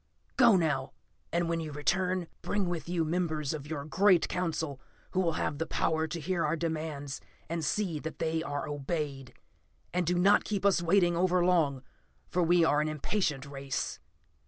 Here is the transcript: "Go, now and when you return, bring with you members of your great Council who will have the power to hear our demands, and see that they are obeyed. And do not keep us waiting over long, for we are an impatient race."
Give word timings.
"Go, 0.35 0.55
now 0.55 0.93
and 1.31 1.47
when 1.47 1.59
you 1.59 1.71
return, 1.71 2.25
bring 2.41 2.67
with 2.67 2.89
you 2.89 3.05
members 3.05 3.53
of 3.53 3.67
your 3.67 3.85
great 3.85 4.27
Council 4.27 4.81
who 5.11 5.19
will 5.19 5.33
have 5.33 5.59
the 5.59 5.67
power 5.67 6.07
to 6.07 6.19
hear 6.19 6.43
our 6.43 6.55
demands, 6.55 7.21
and 7.47 7.63
see 7.63 7.99
that 7.99 8.17
they 8.17 8.41
are 8.41 8.67
obeyed. 8.67 9.35
And 9.93 10.07
do 10.07 10.17
not 10.17 10.43
keep 10.43 10.65
us 10.65 10.81
waiting 10.81 11.15
over 11.15 11.45
long, 11.45 11.83
for 12.31 12.41
we 12.41 12.65
are 12.65 12.81
an 12.81 12.89
impatient 12.89 13.45
race." 13.45 13.99